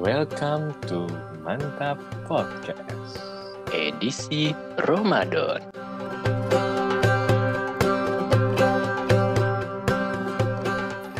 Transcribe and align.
Welcome 0.00 0.72
to 0.88 1.04
Mantap 1.44 2.00
Podcast. 2.24 3.20
edisi 3.68 4.56
Ramadan. 4.88 5.60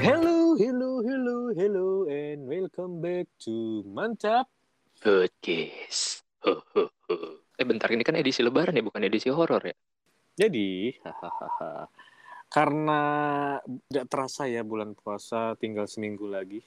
Hello, 0.00 0.56
hello, 0.56 1.04
hello, 1.04 1.52
hello, 1.52 1.88
and 2.08 2.48
welcome 2.48 3.04
back 3.04 3.28
to 3.44 3.84
Mantap. 3.84 4.48
Podcast. 4.96 6.24
Ho, 6.48 6.64
ho, 6.72 6.88
ho. 6.88 7.16
Eh 7.60 7.68
bentar 7.68 7.92
ini 7.92 8.00
kan 8.00 8.16
edisi 8.16 8.40
lebaran 8.40 8.72
ya 8.72 8.80
bukan 8.80 9.04
edisi 9.04 9.28
horor 9.28 9.60
ya? 9.60 9.76
Jadi, 10.40 10.96
hahaha, 11.04 11.84
karena 12.48 13.02
tidak 13.60 14.08
terasa 14.08 14.48
ya 14.48 14.64
bulan 14.64 14.96
puasa 14.96 15.52
tinggal 15.60 15.84
seminggu 15.84 16.32
lagi. 16.32 16.64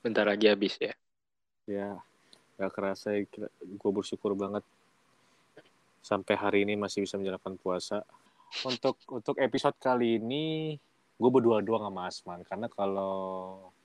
Bentar 0.00 0.24
lagi 0.24 0.48
habis 0.48 0.80
ya. 0.80 0.96
Ya, 1.70 2.02
gak 2.58 2.74
kerasa 2.74 3.14
ya, 3.14 3.22
gue 3.62 3.92
bersyukur 3.94 4.34
banget 4.34 4.66
sampai 6.02 6.34
hari 6.34 6.58
ini 6.66 6.74
masih 6.74 7.06
bisa 7.06 7.14
menjalankan 7.14 7.54
puasa. 7.60 8.02
Untuk 8.66 8.98
untuk 9.06 9.38
episode 9.38 9.78
kali 9.78 10.18
ini 10.18 10.74
gue 11.20 11.30
berdua 11.30 11.62
doang 11.62 11.86
sama 11.86 12.10
Asman 12.10 12.42
karena 12.42 12.66
kalau 12.66 13.14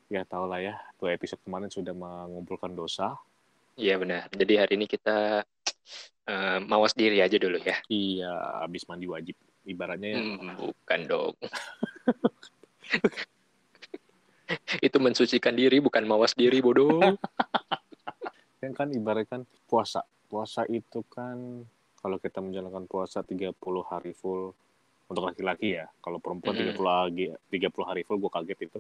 ya 0.10 0.26
tau 0.26 0.50
lah 0.50 0.58
ya 0.64 0.74
dua 0.98 1.14
episode 1.14 1.38
kemarin 1.46 1.70
sudah 1.70 1.94
mengumpulkan 1.94 2.74
dosa. 2.74 3.14
Iya 3.78 4.02
benar. 4.02 4.32
Jadi 4.34 4.54
hari 4.58 4.74
ini 4.80 4.90
kita 4.90 5.46
eh, 6.26 6.58
mawas 6.66 6.98
diri 6.98 7.22
aja 7.22 7.38
dulu 7.38 7.62
ya. 7.62 7.78
Iya, 7.86 8.66
habis 8.66 8.88
mandi 8.90 9.06
wajib 9.06 9.36
ibaratnya 9.68 10.18
ya. 10.18 10.22
Hmm, 10.24 10.58
bukan 10.58 11.00
dong. 11.06 11.34
Itu 14.86 14.98
mensucikan 15.02 15.58
diri 15.58 15.82
bukan 15.84 16.06
mawas 16.08 16.34
diri 16.34 16.64
bodoh. 16.64 17.02
Yang 18.66 18.74
kan 18.82 18.88
ibaratkan 18.90 19.42
puasa. 19.70 20.02
Puasa 20.26 20.66
itu 20.66 21.06
kan 21.06 21.62
kalau 22.02 22.18
kita 22.18 22.42
menjalankan 22.42 22.90
puasa 22.90 23.22
30 23.22 23.54
hari 23.86 24.12
full 24.18 24.50
untuk 25.06 25.24
laki-laki 25.30 25.78
ya. 25.78 25.86
Kalau 26.02 26.18
perempuan 26.18 26.58
Mm-mm. 26.58 26.74
30 26.74 26.90
hari 26.90 27.30
30 27.54 27.86
hari 27.86 28.02
full 28.02 28.18
gue 28.18 28.32
kaget 28.34 28.60
itu. 28.66 28.80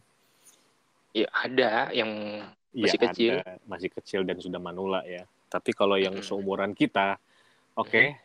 Ya 1.13 1.29
ada 1.31 1.93
yang 1.93 2.11
Masih 2.75 2.99
Iya, 2.99 3.07
kecil. 3.07 3.33
ada. 3.39 3.55
masih 3.63 3.89
kecil 3.93 4.21
dan 4.27 4.35
sudah 4.41 4.59
manula 4.59 4.99
ya. 5.07 5.23
Tapi 5.47 5.71
kalau 5.71 5.95
yang 5.95 6.17
Mm-mm. 6.17 6.27
seumuran 6.27 6.75
kita, 6.75 7.15
oke, 7.79 8.17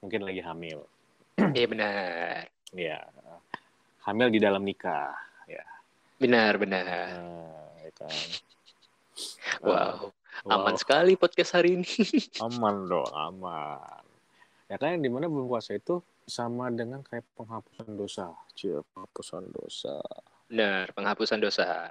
mungkin 0.00 0.22
lagi 0.24 0.40
hamil. 0.40 0.80
Iya 1.36 1.66
benar. 1.68 2.48
Ya, 2.72 3.04
hamil 4.06 4.32
di 4.32 4.40
dalam 4.40 4.64
nikah. 4.64 5.12
Ya, 5.44 5.60
Benar 6.16 6.56
benar. 6.56 6.84
nah, 7.20 7.68
ya 7.84 7.92
kan. 8.00 8.16
Wow, 9.60 10.14
Wow, 10.46 10.62
aman 10.62 10.74
sekali 10.78 11.18
podcast 11.18 11.58
hari 11.58 11.80
ini. 11.80 11.86
aman 12.46 12.86
dong, 12.86 13.10
aman. 13.10 14.02
Ya 14.68 14.76
kan 14.76 14.94
yang 14.98 15.02
di 15.02 15.10
mana 15.10 15.26
bulan 15.26 15.48
puasa 15.48 15.74
itu 15.74 15.98
sama 16.28 16.68
dengan 16.68 17.00
kayak 17.00 17.24
penghapusan 17.34 17.88
dosa, 17.96 18.26
cie 18.52 18.78
penghapusan 18.92 19.48
dosa. 19.48 19.96
Benar, 20.46 20.92
penghapusan 20.92 21.40
dosa. 21.40 21.88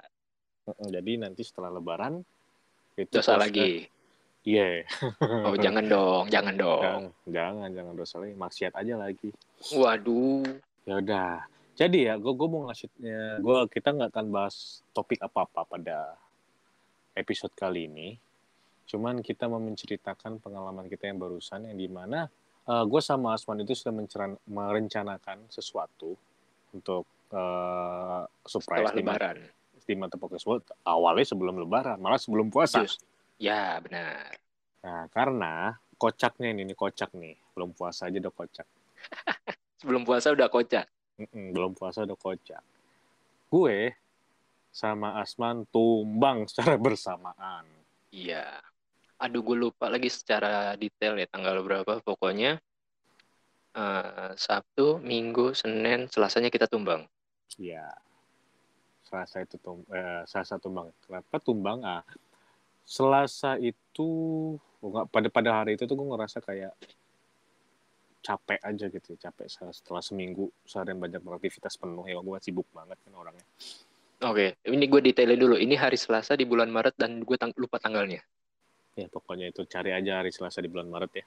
Jadi 0.68 1.12
nanti 1.18 1.42
setelah 1.42 1.72
Lebaran 1.74 2.20
itu 2.98 3.14
Dosa 3.14 3.40
lagi. 3.40 3.88
Iya, 4.48 4.88
Oh, 5.44 5.56
jangan 5.60 5.84
dong, 5.94 6.24
jangan 6.32 6.56
dong. 6.56 6.82
jangan, 6.82 7.04
jangan, 7.28 7.70
jangan 7.76 7.94
dosa 8.00 8.16
lagi, 8.24 8.34
maksiat 8.36 8.74
aja 8.80 8.94
lagi. 8.96 9.30
Waduh. 9.76 10.44
Ya 10.88 11.04
udah. 11.04 11.34
Jadi 11.78 12.10
ya, 12.10 12.18
gue 12.18 12.34
gue 12.34 12.48
mau 12.50 12.66
ngasih, 12.66 12.90
ya, 13.04 13.38
gue 13.38 13.58
kita 13.70 13.92
nggak 13.94 14.10
akan 14.16 14.28
bahas 14.34 14.82
topik 14.96 15.20
apa-apa 15.22 15.62
pada 15.68 16.16
episode 17.14 17.54
kali 17.54 17.86
ini. 17.90 18.08
Cuman 18.88 19.20
kita 19.20 19.52
mau 19.52 19.60
menceritakan 19.60 20.40
pengalaman 20.40 20.88
kita 20.88 21.12
yang 21.12 21.20
barusan, 21.20 21.68
yang 21.68 21.78
di 21.78 21.92
mana 21.92 22.32
gue 22.68 23.02
sama 23.04 23.36
Asman 23.36 23.64
itu 23.64 23.76
sudah 23.76 23.96
menceran- 23.96 24.40
merencanakan 24.48 25.48
sesuatu 25.48 26.16
untuk 26.76 27.08
uh, 27.32 28.28
surprise 28.44 28.92
Setelah 28.92 28.96
di, 28.96 29.04
lebaran. 29.04 29.38
di 29.88 30.20
Podcast 30.20 30.44
World. 30.48 30.68
Awalnya 30.84 31.26
sebelum 31.32 31.56
lebaran, 31.64 31.96
malah 32.00 32.20
sebelum 32.20 32.52
puasa. 32.52 32.84
Jus. 32.84 33.00
Ya, 33.40 33.80
benar. 33.80 34.36
Nah, 34.84 35.08
karena 35.16 35.80
kocaknya 35.96 36.52
ini, 36.52 36.68
nih 36.68 36.76
kocak 36.76 37.16
nih. 37.16 37.40
Belum 37.56 37.72
puasa 37.72 38.12
aja 38.12 38.20
udah 38.20 38.34
kocak. 38.36 38.68
Sebelum 39.80 40.02
puasa 40.04 40.34
udah 40.34 40.50
kocak. 40.50 40.90
Mm-mm, 41.22 41.54
belum 41.54 41.72
puasa 41.78 42.02
udah 42.02 42.18
kocak. 42.18 42.66
Gue 43.48 43.94
sama 44.74 45.22
Asman 45.22 45.70
tumbang 45.70 46.50
secara 46.50 46.76
bersamaan. 46.82 47.64
Iya. 48.10 48.58
Aduh, 49.18 49.42
gue 49.42 49.58
lupa 49.58 49.90
lagi 49.90 50.14
secara 50.14 50.78
detail 50.78 51.18
ya 51.18 51.26
tanggal 51.26 51.58
berapa. 51.66 51.98
Pokoknya 52.06 52.62
eh, 53.74 54.32
Sabtu, 54.38 55.02
Minggu, 55.02 55.58
Senin, 55.58 56.06
Selasanya 56.06 56.54
kita 56.54 56.70
tumbang. 56.70 57.10
Ya, 57.58 57.98
Selasa 59.02 59.42
itu 59.42 59.58
tum 59.58 59.82
eh, 59.90 60.22
Selasa 60.30 60.62
tumbang. 60.62 60.94
Kenapa 61.02 61.42
tumbang? 61.42 61.82
Ah, 61.82 62.06
Selasa 62.86 63.58
itu 63.58 64.10
enggak 64.84 65.10
pada 65.10 65.28
pada 65.34 65.50
hari 65.64 65.74
itu 65.74 65.90
tuh 65.90 65.98
gue 65.98 66.08
ngerasa 66.14 66.38
kayak 66.40 66.78
capek 68.22 68.60
aja 68.60 68.86
gitu, 68.92 69.16
capek 69.16 69.48
setelah 69.48 70.04
seminggu 70.04 70.52
seharian 70.68 71.00
banyak 71.00 71.24
beraktivitas 71.24 71.80
penuh 71.80 72.04
ya 72.06 72.20
gue 72.20 72.38
sibuk 72.44 72.68
banget 72.76 73.00
kan 73.02 73.14
orangnya. 73.16 73.48
Oke, 74.28 74.58
ini 74.68 74.86
gue 74.90 75.02
detailin 75.02 75.40
dulu. 75.40 75.56
Ini 75.56 75.78
hari 75.78 75.96
Selasa 75.96 76.34
di 76.36 76.44
bulan 76.44 76.68
Maret 76.68 76.98
dan 76.98 77.22
gue 77.22 77.38
tang- 77.38 77.56
lupa 77.56 77.78
tanggalnya. 77.80 78.20
Ya 78.98 79.06
pokoknya 79.08 79.54
itu 79.54 79.62
cari 79.64 79.94
aja 79.94 80.20
hari 80.20 80.34
Selasa 80.34 80.58
di 80.58 80.68
bulan 80.68 80.90
Maret 80.90 81.12
ya. 81.14 81.26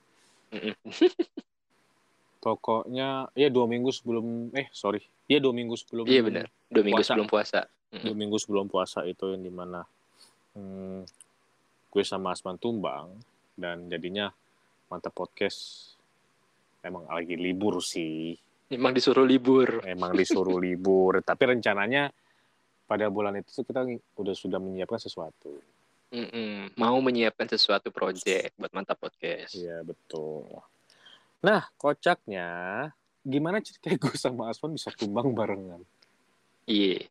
Pokoknya 2.40 3.28
ya 3.36 3.48
dua 3.52 3.68
minggu 3.68 3.92
sebelum 3.92 4.48
eh 4.56 4.72
sorry, 4.72 4.98
ya 5.28 5.36
dua 5.38 5.52
minggu 5.52 5.76
sebelum 5.76 6.08
Iya 6.08 6.24
benar. 6.24 6.46
Dua 6.66 6.82
minggu 6.82 6.98
Puasa. 6.98 7.12
sebelum 7.12 7.28
puasa. 7.28 7.60
dua 7.90 8.14
minggu 8.14 8.36
sebelum 8.38 8.66
puasa 8.66 9.02
itu 9.02 9.34
yang 9.34 9.42
di 9.42 9.50
mana 9.50 9.82
hmm, 10.54 11.02
gue 11.90 12.02
sama 12.06 12.30
Asman 12.30 12.54
tumbang 12.54 13.10
dan 13.58 13.90
jadinya 13.90 14.30
mantap 14.86 15.10
podcast 15.10 15.90
emang 16.80 17.02
lagi 17.06 17.34
libur 17.34 17.82
sih 17.82 18.38
Emang 18.70 18.94
disuruh 18.94 19.26
libur. 19.26 19.82
emang 19.82 20.14
disuruh 20.14 20.62
libur 20.62 21.18
tapi 21.20 21.50
rencananya 21.50 22.14
pada 22.86 23.10
bulan 23.10 23.34
itu 23.36 23.66
kita 23.66 23.82
udah 24.14 24.34
sudah 24.34 24.62
menyiapkan 24.62 25.02
sesuatu 25.02 25.58
Mm-mm. 26.10 26.74
Mau 26.74 26.98
menyiapkan 26.98 27.46
sesuatu 27.46 27.88
project 27.88 28.50
buat 28.54 28.70
mantap 28.70 28.98
podcast. 28.98 29.54
iya 29.54 29.80
betul 29.80 30.46
nah 31.40 31.64
kocaknya 31.74 32.48
gimana 33.22 33.58
ceritanya 33.58 33.96
gue 33.96 34.12
sama 34.14 34.50
Asman 34.50 34.74
bisa 34.74 34.90
tumbang 34.90 35.32
barengan 35.32 35.80
Iya. 36.64 37.08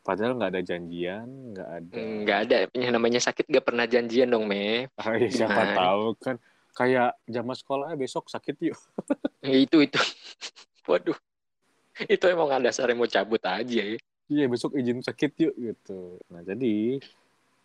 padahal 0.00 0.36
nggak 0.36 0.52
ada 0.52 0.62
janjian 0.62 1.24
nggak 1.52 1.68
ada 1.70 1.94
Nggak 1.96 2.38
ada. 2.44 2.56
Yang 2.72 2.92
namanya 2.92 3.20
sakit 3.20 3.44
gak 3.46 3.64
pernah 3.64 3.84
janjian 3.84 4.28
dong, 4.28 4.44
Me. 4.44 4.88
Ah, 5.00 5.14
ya, 5.14 5.28
siapa 5.28 5.52
Gimana? 5.64 5.74
tahu 5.74 6.04
kan 6.16 6.36
kayak 6.72 7.10
zaman 7.24 7.54
sekolah 7.54 7.86
"Eh, 7.92 7.98
besok 7.98 8.26
sakit 8.26 8.56
yuk 8.62 8.78
Ya, 9.40 9.56
itu, 9.64 9.78
itu. 9.80 9.98
Waduh. 10.88 11.16
Itu 12.04 12.24
emang 12.26 12.48
ada 12.48 12.68
dasarnya 12.68 12.94
mau 12.94 13.06
cabut 13.06 13.42
aja 13.42 13.64
ya. 13.84 13.98
Iya 14.28 14.44
besok 14.46 14.76
izin 14.76 15.00
sakit 15.00 15.32
yuk 15.38 15.54
gitu. 15.56 16.20
Nah 16.28 16.40
jadi 16.42 17.00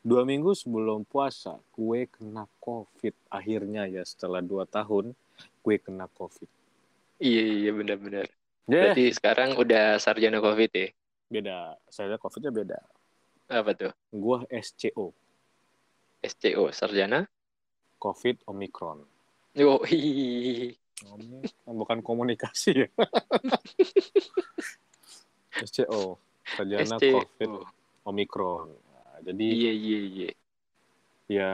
dua 0.03 0.27
minggu 0.27 0.51
sebelum 0.51 1.07
puasa 1.07 1.55
gue 1.71 2.05
kena 2.05 2.43
covid. 2.59 3.15
Akhirnya 3.31 3.87
ya 3.87 4.03
setelah 4.03 4.43
dua 4.43 4.67
tahun 4.67 5.15
gue 5.63 5.75
kena 5.79 6.11
covid. 6.11 6.51
Iya, 7.23 7.43
iya 7.63 7.71
benar-benar. 7.71 8.27
Ya 8.67 8.91
Berarti 8.91 9.11
sekarang 9.11 9.55
udah 9.55 9.95
sarjana 9.97 10.39
COVID 10.39 10.71
ya? 10.71 10.87
beda. 11.27 11.75
Saya 11.87 12.15
covidnya 12.15 12.51
beda. 12.51 12.79
Apa 13.47 13.71
tuh? 13.73 13.91
Gue 14.11 14.43
SCO 14.53 15.11
SCO, 16.19 16.71
sarjana? 16.71 17.27
covid 17.99 18.39
omikron. 18.47 19.03
Yo, 19.55 19.79
hihihi. 19.83 20.75
Omik- 21.07 21.55
Bukan 21.63 21.99
komunikasi 21.99 22.83
ya. 22.83 22.87
SCO 25.63 26.19
sarjana 26.43 26.95
SCO. 26.99 27.19
covid 27.19 27.51
omikron. 28.03 28.67
Jadi 29.23 29.45
Iya, 29.47 29.71
iya, 29.73 29.99
iya. 30.03 30.29
ya 31.25 31.49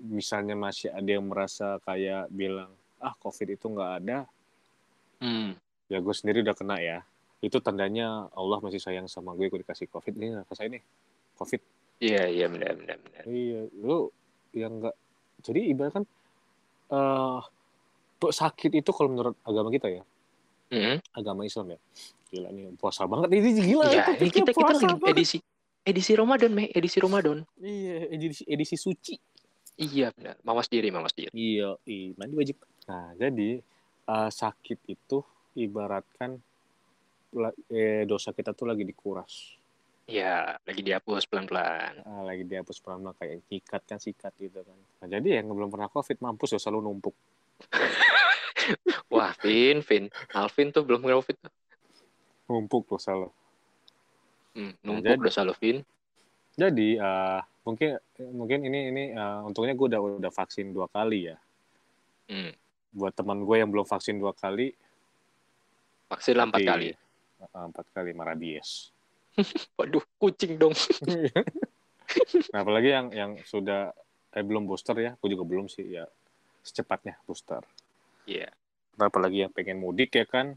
misalnya 0.00 0.56
masih 0.56 0.88
ada 0.88 1.06
yang 1.06 1.28
merasa 1.28 1.76
kayak 1.84 2.28
bilang 2.28 2.72
ah 2.98 3.12
covid 3.20 3.52
itu 3.52 3.66
nggak 3.68 3.92
ada 4.00 4.18
Hmm. 5.20 5.56
ya 5.86 6.00
gue 6.00 6.14
sendiri 6.16 6.40
udah 6.40 6.52
kena 6.52 6.76
ya 6.80 6.98
itu 7.38 7.56
tandanya 7.60 8.28
Allah 8.32 8.58
masih 8.60 8.80
sayang 8.80 9.04
sama 9.06 9.32
gue 9.32 9.48
gue 9.48 9.60
dikasih 9.60 9.88
covid 9.88 10.12
ini 10.16 10.32
saya 10.50 10.68
nih 10.72 10.82
covid 11.36 11.60
Iya, 12.00 12.26
iya 12.26 12.46
benar, 12.48 12.74
benar, 12.74 12.96
benar. 12.98 13.22
iya 13.24 13.60
lu 13.78 14.08
yang 14.52 14.80
nggak 14.80 14.96
jadi 15.40 15.60
ibarat 15.68 15.92
kan 15.94 16.04
eh 16.90 17.40
sakit 18.24 18.72
itu 18.74 18.90
kalau 18.90 19.12
menurut 19.12 19.36
agama 19.44 19.68
kita 19.68 19.92
ya 19.92 20.02
Hmm. 20.72 20.96
agama 21.12 21.44
Islam 21.44 21.76
ya 21.76 21.78
gila 22.32 22.48
nih 22.50 22.72
puasa 22.74 23.04
banget 23.04 23.36
ini 23.36 23.50
gila 23.62 23.84
Ya, 23.86 24.04
ini 24.16 24.28
kita 24.28 24.50
kita 24.50 24.74
lagi 24.74 24.84
banget. 24.96 25.12
edisi 25.12 25.38
edisi 25.84 26.12
Ramadan 26.16 26.50
meh 26.50 26.68
edisi 26.72 26.98
Ramadan 26.98 27.44
Iya, 27.60 28.08
edisi, 28.10 28.42
edisi 28.48 28.76
suci. 28.76 29.14
iya 29.76 30.08
benar 30.14 30.38
mawas 30.42 30.66
diri 30.66 30.88
mawas 30.88 31.12
diri 31.12 31.28
Iya, 31.30 31.76
iya, 31.84 32.14
mandi 32.16 32.34
wajib. 32.34 32.56
Nah, 32.88 33.12
jadi 33.14 33.60
eh, 34.04 34.30
sakit 34.32 34.78
itu 34.86 35.18
ibaratkan 35.54 36.38
eh, 37.68 38.02
dosa 38.04 38.30
kita 38.30 38.54
tuh 38.54 38.66
lagi 38.66 38.82
dikuras. 38.82 39.58
ya 40.04 40.52
lagi 40.68 40.84
dihapus 40.84 41.24
pelan 41.24 41.48
pelan 41.48 41.96
Ah, 42.04 42.20
lagi 42.28 42.44
dihapus 42.44 42.76
pelan 42.78 43.08
kayak 43.16 43.40
sikat 43.48 43.82
kan 43.88 43.96
sikat 43.96 44.32
gitu 44.36 44.60
kan. 44.60 44.76
Nah, 45.00 45.08
jadi 45.08 45.40
yang 45.40 45.48
belum 45.48 45.72
pernah 45.72 45.88
covid 45.88 46.20
mampus 46.20 46.52
ya 46.52 46.60
selalu 46.60 46.92
numpuk. 46.92 47.16
wah 49.12 49.32
Vin 49.40 49.80
Vin 49.80 50.12
Alvin 50.36 50.68
tuh 50.70 50.84
belum 50.84 51.00
covid 51.02 51.36
tuh. 51.40 51.52
Numpuk 52.52 52.84
tuh 52.84 53.00
selalu. 53.00 53.32
Hmm, 54.54 54.72
Nah, 54.82 54.98
numpuk 54.98 55.04
jadi- 55.04 55.24
dosa 55.28 55.42
lo 55.42 55.54
Vin 55.58 55.82
Jadi 56.54 56.94
eh, 56.96 57.40
mungkin 57.66 57.98
mungkin 58.30 58.58
ini 58.62 58.80
ini 58.94 59.04
eh, 59.10 59.38
untungnya 59.42 59.74
gue 59.74 59.86
udah 59.90 60.00
udah 60.22 60.32
vaksin 60.32 60.70
dua 60.70 60.86
kali 60.86 61.34
ya. 61.34 61.36
hmm. 62.30 62.52
Buat 62.94 63.18
teman 63.18 63.42
gue 63.42 63.56
yang 63.58 63.70
belum 63.74 63.82
vaksin 63.82 64.22
dua 64.22 64.30
kali, 64.30 64.70
vaksin 66.06 66.38
lah 66.38 66.46
empat 66.46 66.62
kali 66.62 66.94
empat 67.50 67.86
kali 67.90 68.14
marabies. 68.14 68.94
waduh 69.76 70.00
kucing 70.16 70.54
dong 70.54 70.70
nah, 72.54 72.62
apalagi 72.62 72.94
yang 72.94 73.06
yang 73.10 73.30
sudah 73.42 73.90
eh 74.30 74.44
belum 74.46 74.62
booster 74.70 74.94
ya, 74.94 75.18
gue 75.18 75.28
juga 75.34 75.42
belum 75.42 75.66
sih 75.66 75.98
ya 75.98 76.06
secepatnya 76.62 77.18
booster. 77.26 77.66
iya 78.24 78.46
Nah, 78.94 79.10
apalagi 79.10 79.42
yang 79.42 79.50
pengen 79.50 79.82
mudik 79.82 80.14
ya 80.14 80.22
kan, 80.22 80.54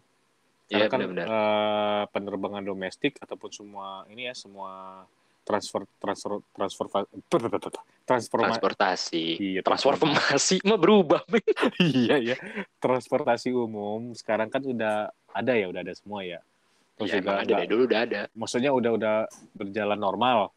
iya 0.68 0.86
karena 0.86 0.92
kan 0.92 1.00
benar-benar. 1.00 1.28
eh, 1.28 2.04
penerbangan 2.12 2.64
domestik 2.64 3.14
ataupun 3.24 3.50
semua 3.52 4.04
ini 4.12 4.28
ya 4.28 4.34
semua 4.36 5.04
transfer 5.48 5.88
transfer 6.04 6.44
transfer 6.52 6.86
transfer 8.04 8.40
transportasi. 8.44 9.26
Iya, 9.40 9.62
transformasi 9.64 10.60
mah 10.68 10.76
berubah 10.76 11.24
iya 11.80 12.20
ya 12.20 12.36
transportasi 12.84 13.56
umum 13.56 14.12
sekarang 14.12 14.52
kan 14.52 14.60
udah 14.68 15.08
ada 15.32 15.54
ya 15.56 15.72
udah 15.72 15.82
ada 15.88 15.96
semua 15.96 16.28
ya. 16.28 16.44
Terus 17.00 17.14
ya, 17.14 17.16
juga 17.22 17.32
ada 17.40 17.48
dari 17.48 17.68
dulu 17.70 17.84
udah 17.88 18.00
ada. 18.04 18.22
maksudnya 18.36 18.72
udah 18.76 18.92
udah 18.98 19.16
berjalan 19.56 20.00
normal. 20.02 20.52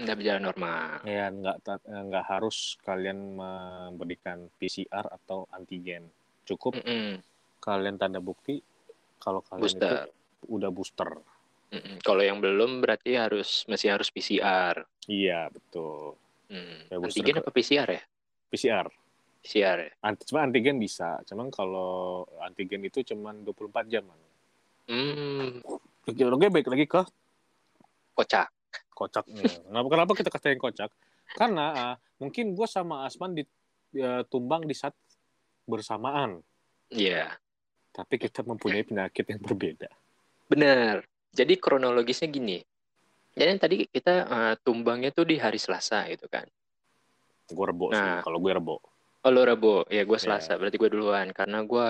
Udah 0.00 0.14
berjalan 0.16 0.42
normal. 0.42 1.04
Ya 1.06 1.28
nggak 1.30 1.56
nggak 1.86 2.24
harus 2.26 2.80
kalian 2.82 3.38
memberikan 3.38 4.50
PCR 4.58 5.06
atau 5.06 5.46
antigen. 5.54 6.08
Cukup 6.48 6.74
Mm-mm. 6.74 7.22
kalian 7.62 8.00
tanda 8.00 8.18
bukti 8.18 8.58
kalau 9.22 9.40
kalian 9.46 9.62
booster. 9.62 9.86
itu 9.86 10.50
udah 10.50 10.70
booster. 10.74 11.10
Mm-mm. 11.72 12.04
kalau 12.04 12.20
yang 12.20 12.36
belum 12.36 12.84
berarti 12.84 13.16
harus 13.16 13.64
masih 13.64 13.96
harus 13.96 14.12
PCR 14.12 14.84
iya 15.08 15.48
betul. 15.48 16.20
Hmm. 16.52 16.84
Ya, 16.92 17.00
antigen 17.00 17.40
ke- 17.40 17.40
apa 17.40 17.48
PCR 17.48 17.88
ya? 17.88 18.02
PCR 18.52 18.86
PCR 19.40 19.78
ya? 19.88 19.90
Ant- 20.04 20.20
cuma 20.28 20.44
antigen 20.44 20.76
bisa 20.76 21.16
cuman 21.24 21.48
kalau 21.48 22.28
antigen 22.44 22.84
itu 22.84 23.00
cuman 23.00 23.40
24 23.40 23.88
jam 23.88 24.04
hmm. 24.90 25.64
Oke, 26.12 26.50
baik 26.52 26.68
lagi 26.68 26.84
ke 26.84 27.02
kocak. 28.12 28.52
kocak. 28.92 29.24
Nih. 29.32 29.48
Kenapa, 29.64 29.88
kenapa 29.88 30.12
kita 30.12 30.28
katain 30.28 30.60
kocak? 30.60 30.90
Karena 31.32 31.66
ah, 31.72 31.94
mungkin 32.20 32.52
gue 32.52 32.68
sama 32.68 33.08
Asman 33.08 33.32
ditumbang 33.32 34.68
di 34.68 34.76
saat 34.76 34.92
bersamaan, 35.64 36.44
Iya 36.92 37.32
tapi 37.92 38.16
kita 38.16 38.40
mempunyai 38.42 38.82
penyakit 38.82 39.24
yang 39.28 39.40
berbeda. 39.44 39.88
benar 40.48 41.04
jadi 41.32 41.54
kronologisnya 41.56 42.28
gini 42.28 42.60
jadi 43.32 43.56
tadi 43.56 43.88
kita 43.88 44.14
eh, 44.28 44.54
tumbangnya 44.64 45.12
tuh 45.12 45.24
di 45.28 45.36
hari 45.40 45.56
Selasa 45.60 46.04
gitu 46.08 46.28
kan 46.28 46.44
Gue 47.52 47.68
rebo 47.68 47.92
Nah. 47.92 48.00
sih, 48.00 48.10
kalau 48.24 48.40
gue 48.40 48.52
rebo. 48.54 48.80
Oh 49.22 49.30
lo 49.30 49.44
Rabu, 49.46 49.86
ya 49.86 50.02
gue 50.02 50.18
Iya. 50.18 50.24
Selasa, 50.24 50.58
berarti 50.58 50.76
gue 50.80 50.90
duluan 50.90 51.30
karena 51.30 51.62
gue 51.62 51.88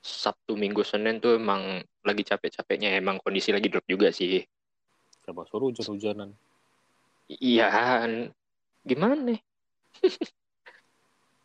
Sabtu 0.00 0.54
Minggu 0.56 0.80
Senin 0.86 1.20
tuh 1.20 1.36
emang 1.36 1.82
lagi 2.06 2.22
capek-capeknya, 2.24 2.96
emang 2.96 3.20
kondisi 3.20 3.52
lagi 3.52 3.68
drop 3.68 3.84
juga 3.84 4.08
sih. 4.14 4.40
Coba 5.26 5.44
suruh 5.44 5.68
hujan-hujanan. 5.68 6.32
Iya, 7.28 7.68
an- 8.06 8.32
gimana 8.86 9.18
nih? 9.18 9.40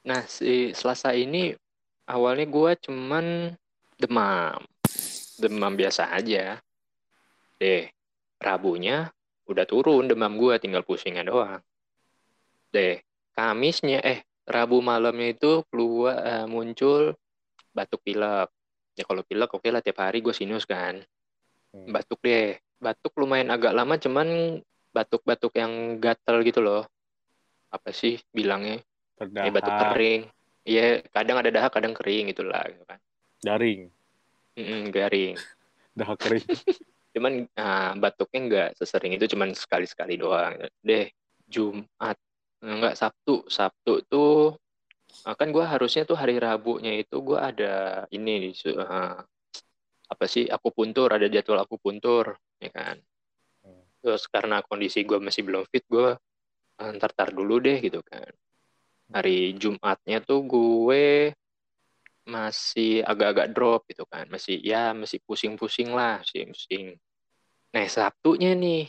nah 0.07 0.23
si 0.23 0.71
Selasa 0.71 1.11
ini 1.17 1.51
awalnya 2.07 2.47
gue 2.47 2.71
cuman 2.87 3.51
demam, 4.03 4.59
demam 5.39 5.73
biasa 5.79 6.11
aja. 6.11 6.59
Deh, 7.55 7.87
Rabunya 8.43 9.07
udah 9.47 9.63
turun 9.63 10.11
demam 10.11 10.35
gue, 10.35 10.59
tinggal 10.59 10.83
pusingnya 10.83 11.23
doang. 11.23 11.63
Deh, 12.75 12.99
Kamisnya 13.33 14.03
eh 14.03 14.27
Rabu 14.43 14.83
malamnya 14.83 15.31
itu 15.31 15.63
keluar 15.71 16.19
eh, 16.19 16.45
muncul 16.45 17.15
batuk 17.71 18.03
pilek. 18.03 18.51
Ya 18.93 19.07
kalau 19.07 19.23
pilek 19.23 19.49
oke 19.55 19.65
lah 19.71 19.79
tiap 19.79 20.03
hari 20.03 20.19
gue 20.19 20.35
sinus 20.35 20.67
kan. 20.67 20.99
Hmm. 21.71 21.89
Batuk 21.89 22.19
deh. 22.21 22.59
Batuk 22.77 23.15
lumayan 23.15 23.49
agak 23.55 23.71
lama 23.71 23.95
cuman 23.95 24.59
batuk-batuk 24.91 25.55
yang 25.55 25.97
gatel 25.97 26.43
gitu 26.43 26.59
loh. 26.59 26.83
Apa 27.71 27.95
sih 27.95 28.19
bilangnya? 28.35 28.83
Ya 29.17 29.49
batuk 29.49 29.71
Berdahak, 29.71 29.95
kering. 29.95 30.21
Iya, 30.63 31.03
kadang 31.11 31.37
ada 31.39 31.49
dahak, 31.51 31.71
kadang 31.71 31.95
kering 31.95 32.31
gitu 32.31 32.43
lah 32.43 32.63
gitu 32.67 32.83
kan. 32.87 32.99
daring, 33.43 33.91
Mm-mm, 34.53 34.93
garing. 34.93 35.35
dahak 35.93 36.17
kering. 36.21 36.45
Cuman 37.13 37.45
ah, 37.53 37.93
batuknya 37.93 38.39
nggak 38.49 38.69
sesering 38.81 39.13
itu 39.13 39.29
cuman 39.29 39.53
sekali-sekali 39.53 40.17
doang. 40.17 40.57
Deh, 40.81 41.13
Jumat 41.45 42.17
enggak 42.57 42.97
Sabtu. 42.97 43.45
Sabtu 43.45 44.01
tuh 44.09 44.57
ah, 45.29 45.37
kan 45.37 45.53
gua 45.53 45.69
harusnya 45.69 46.09
tuh 46.09 46.17
hari 46.17 46.41
Rabunya 46.41 46.97
itu 46.97 47.21
gua 47.21 47.53
ada 47.53 48.05
ini 48.09 48.49
ah, 48.81 49.21
apa 50.09 50.25
sih 50.25 50.49
akupuntur, 50.49 51.13
ada 51.13 51.29
jadwal 51.29 51.61
akupuntur, 51.61 52.33
ya 52.57 52.69
kan. 52.73 52.97
Terus 54.01 54.25
karena 54.25 54.65
kondisi 54.65 55.05
gua 55.05 55.21
masih 55.21 55.45
belum 55.45 55.69
fit, 55.69 55.85
gua 55.85 56.17
ah, 56.81 56.89
ntar 56.97 57.13
tar 57.13 57.29
dulu 57.29 57.61
deh 57.61 57.77
gitu 57.77 58.01
kan. 58.01 58.33
Hari 59.13 59.53
Jumatnya 59.61 60.25
tuh 60.25 60.41
gue 60.41 61.29
masih 62.23 63.03
agak-agak 63.03 63.51
drop 63.51 63.83
gitu 63.91 64.07
kan 64.07 64.23
masih 64.31 64.55
ya 64.63 64.95
masih 64.95 65.19
pusing-pusing 65.27 65.91
lah 65.91 66.23
masih 66.23 66.47
pusing 66.51 66.85
nah 67.75 67.83
Sabtunya 67.89 68.55
nih 68.55 68.87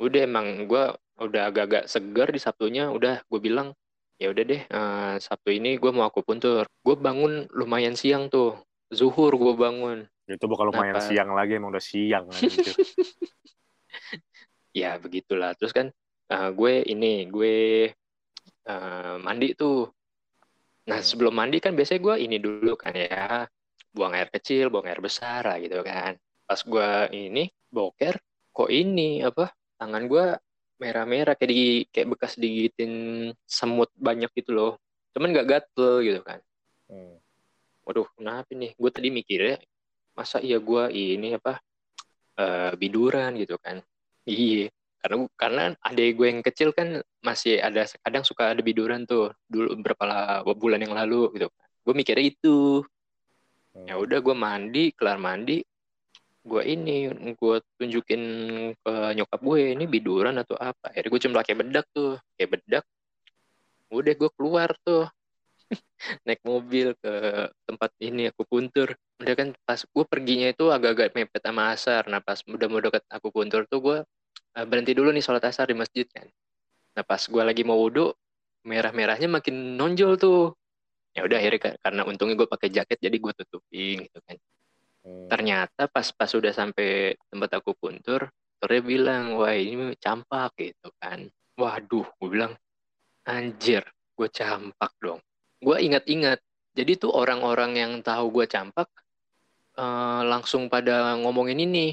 udah 0.00 0.20
emang 0.24 0.64
gue 0.64 0.84
udah 1.20 1.42
agak-agak 1.52 1.84
segar 1.86 2.32
di 2.32 2.40
Sabtunya 2.42 2.90
udah 2.90 3.22
gue 3.28 3.40
bilang 3.40 3.76
ya 4.18 4.30
udah 4.30 4.44
deh 4.46 4.62
eh, 4.62 5.14
Sabtu 5.18 5.50
ini 5.50 5.76
gue 5.78 5.90
mau 5.90 6.06
akupuntur 6.06 6.66
gue 6.66 6.96
bangun 6.96 7.50
lumayan 7.50 7.98
siang 7.98 8.30
tuh 8.30 8.58
zuhur 8.90 9.34
gue 9.34 9.54
bangun 9.58 10.06
Itu 10.24 10.48
bukan 10.48 10.72
lumayan 10.72 10.96
Kenapa? 10.96 11.08
siang 11.12 11.36
lagi, 11.36 11.60
emang 11.60 11.76
udah 11.76 11.84
siang. 11.84 12.24
anjir. 12.32 12.64
ya 14.80 14.96
begitulah 14.96 15.52
terus 15.52 15.76
kan 15.76 15.92
eh, 16.32 16.50
gue 16.56 16.74
ini 16.88 17.28
gue 17.28 17.56
eh, 18.64 19.16
mandi 19.20 19.52
tuh 19.52 19.92
nah 20.84 21.00
Hmm. 21.00 21.06
sebelum 21.06 21.32
mandi 21.32 21.58
kan 21.64 21.72
biasanya 21.72 22.00
gue 22.04 22.14
ini 22.28 22.36
dulu 22.36 22.76
kan 22.76 22.92
ya 22.92 23.48
buang 23.94 24.12
air 24.12 24.28
kecil 24.28 24.68
buang 24.68 24.84
air 24.90 25.00
besar 25.00 25.46
lah 25.46 25.56
gitu 25.62 25.80
kan. 25.80 26.18
Pas 26.44 26.60
gue 26.60 26.90
ini 27.14 27.48
boker 27.72 28.18
kok 28.52 28.70
ini 28.70 29.24
apa 29.24 29.48
tangan 29.80 30.04
gue 30.10 30.26
merah-merah 30.82 31.34
kayak 31.38 31.50
di 31.50 31.62
kayak 31.94 32.08
bekas 32.18 32.34
digigitin 32.36 32.92
semut 33.46 33.88
banyak 33.96 34.28
gitu 34.34 34.50
loh. 34.52 34.72
Cuman 35.14 35.30
gak 35.30 35.48
gatel 35.48 36.02
gitu 36.04 36.20
kan. 36.26 36.40
Hmm. 36.90 37.16
waduh 37.84 38.08
kenapa 38.16 38.48
nih 38.56 38.72
gue 38.76 38.90
tadi 38.92 39.08
mikirnya 39.12 39.56
masa 40.16 40.40
iya 40.40 40.56
gue 40.56 40.84
ini 40.92 41.36
apa 41.36 41.60
eh, 42.40 42.72
biduran 42.80 43.36
gitu 43.40 43.56
kan? 43.62 43.80
Iya 44.26 44.73
karena 45.04 45.28
karena 45.36 45.62
adek 45.84 46.16
gue 46.16 46.26
yang 46.32 46.40
kecil 46.40 46.72
kan 46.72 47.04
masih 47.20 47.60
ada 47.60 47.84
kadang 48.00 48.24
suka 48.24 48.56
ada 48.56 48.64
biduran 48.64 49.04
tuh 49.04 49.36
dulu 49.44 49.76
beberapa 49.76 50.08
la- 50.08 50.40
bulan 50.56 50.80
yang 50.80 50.96
lalu 50.96 51.28
gitu. 51.36 51.52
Gue 51.84 51.92
mikirnya 51.92 52.24
itu. 52.24 52.80
Hmm. 53.74 53.90
ya 53.90 53.98
udah 53.98 54.22
gue 54.22 54.36
mandi 54.38 54.94
kelar 54.94 55.18
mandi 55.18 55.58
gue 56.44 56.62
ini 56.62 57.10
gue 57.34 57.56
tunjukin 57.80 58.22
ke 58.78 58.94
nyokap 59.16 59.40
gue 59.40 59.76
ini 59.76 59.84
biduran 59.84 60.36
atau 60.40 60.56
apa? 60.56 60.88
Akhirnya 60.92 61.10
gue 61.12 61.20
cuma 61.20 61.34
pakai 61.44 61.54
bedak 61.56 61.86
tuh 61.92 62.16
kayak 62.40 62.50
bedak. 62.56 62.84
Udah 63.92 64.12
gue 64.16 64.30
keluar 64.36 64.72
tuh. 64.84 65.04
Naik 66.28 66.40
mobil 66.44 66.96
ke 67.00 67.12
tempat 67.68 67.90
ini 68.00 68.32
aku 68.32 68.44
puntur 68.44 68.92
udah 69.20 69.34
kan 69.36 69.48
pas 69.64 69.80
gue 69.80 70.04
perginya 70.04 70.48
itu 70.52 70.68
agak-agak 70.68 71.12
mepet 71.12 71.42
sama 71.44 71.72
asar. 71.72 72.08
Nah 72.08 72.20
pas 72.24 72.40
udah 72.44 72.68
mau 72.72 72.80
deket 72.80 73.04
aku 73.08 73.28
puntur 73.32 73.64
tuh 73.68 73.80
gue 73.80 73.98
berhenti 74.62 74.94
dulu 74.94 75.10
nih 75.10 75.24
sholat 75.26 75.42
asar 75.50 75.66
di 75.66 75.74
masjid 75.74 76.06
kan? 76.06 76.30
Nah 76.94 77.02
pas 77.02 77.18
gue 77.18 77.42
lagi 77.42 77.66
mau 77.66 77.74
wudhu 77.74 78.14
merah-merahnya 78.62 79.26
makin 79.26 79.74
nonjol 79.74 80.14
tuh. 80.14 80.54
Ya 81.14 81.26
udah 81.26 81.38
akhirnya 81.42 81.60
ka- 81.60 81.78
karena 81.82 82.02
untungnya 82.06 82.38
gue 82.38 82.48
pakai 82.48 82.70
jaket 82.70 82.98
jadi 83.02 83.16
gue 83.18 83.32
tutupin 83.34 84.06
gitu 84.06 84.20
kan. 84.24 84.38
Hmm. 85.04 85.28
ternyata 85.28 85.84
pas 85.84 86.08
pas 86.16 86.32
udah 86.32 86.48
sampai 86.48 87.12
tempat 87.28 87.60
aku 87.60 87.76
puntur 87.76 88.32
dokternya 88.64 88.80
bilang 88.80 89.24
wah 89.36 89.52
ini 89.52 89.92
campak 90.00 90.56
gitu 90.56 90.88
kan. 90.96 91.28
Waduh 91.60 92.08
gue 92.16 92.28
bilang 92.32 92.56
anjir 93.28 93.84
gue 94.16 94.28
campak 94.32 94.96
dong. 95.04 95.20
Gue 95.60 95.84
ingat-ingat 95.84 96.40
jadi 96.72 96.96
tuh 96.96 97.12
orang-orang 97.12 97.76
yang 97.76 97.92
tahu 98.00 98.40
gue 98.40 98.48
campak 98.48 98.88
uh, 99.76 100.24
langsung 100.24 100.72
pada 100.72 101.12
ngomongin 101.20 101.60
ini 101.60 101.92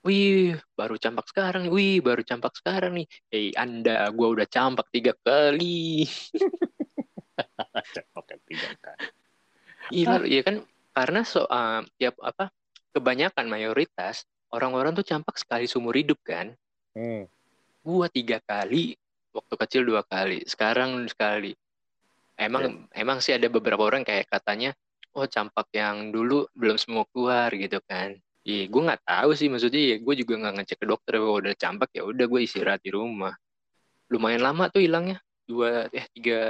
wih 0.00 0.56
baru 0.72 0.96
campak 0.96 1.28
sekarang 1.28 1.68
wih 1.68 2.00
baru 2.00 2.24
campak 2.24 2.56
sekarang 2.56 2.96
nih. 2.96 3.06
Eh 3.32 3.36
hey, 3.36 3.46
anda 3.56 4.08
gue 4.08 4.28
udah 4.28 4.48
campak 4.48 4.88
tiga 4.92 5.12
kali. 5.20 6.08
Campak 7.96 8.36
tiga 8.44 8.70
kali. 8.84 9.08
Iya 9.90 10.20
iya 10.28 10.40
kan? 10.44 10.60
Karena 10.92 11.24
so 11.24 11.48
uh, 11.48 11.80
tiap 11.96 12.20
apa 12.20 12.52
kebanyakan 12.92 13.48
mayoritas 13.48 14.28
orang-orang 14.52 14.92
tuh 14.92 15.06
campak 15.06 15.40
sekali 15.40 15.64
seumur 15.64 15.96
hidup 15.96 16.20
kan? 16.24 16.52
Hmm. 16.90 17.30
gue 17.80 18.06
tiga 18.12 18.42
kali 18.44 18.92
waktu 19.32 19.54
kecil 19.56 19.88
dua 19.88 20.04
kali 20.04 20.44
sekarang 20.44 21.08
sekali. 21.08 21.56
Emang 22.36 22.84
yeah. 22.92 23.00
emang 23.00 23.24
sih 23.24 23.32
ada 23.32 23.48
beberapa 23.48 23.80
orang 23.80 24.04
kayak 24.04 24.28
katanya 24.28 24.76
oh 25.16 25.24
campak 25.24 25.72
yang 25.72 26.12
dulu 26.12 26.44
belum 26.52 26.76
semua 26.76 27.08
keluar 27.08 27.48
gitu 27.56 27.80
kan 27.88 28.20
Iya, 28.50 28.66
gue 28.66 28.82
nggak 28.82 29.02
tahu 29.06 29.30
sih 29.38 29.46
maksudnya 29.46 29.82
ya 29.94 29.96
gue 30.02 30.14
juga 30.18 30.34
nggak 30.42 30.54
ngecek 30.58 30.78
ke 30.82 30.86
dokter 30.90 31.12
kalau 31.22 31.38
udah 31.38 31.54
campak 31.54 31.88
ya 31.94 32.02
udah 32.02 32.26
gue 32.26 32.40
istirahat 32.42 32.82
di 32.82 32.90
rumah. 32.90 33.30
Lumayan 34.10 34.42
lama 34.42 34.66
tuh 34.66 34.82
hilangnya 34.82 35.22
dua 35.46 35.86
eh 35.94 36.06
tiga 36.10 36.40